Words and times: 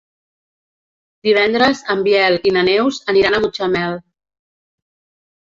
Divendres 1.27 1.81
en 1.95 2.01
Biel 2.07 2.39
i 2.49 2.55
na 2.57 2.65
Neus 2.71 2.99
aniran 3.15 3.37
a 3.37 3.43
Mutxamel. 3.45 4.01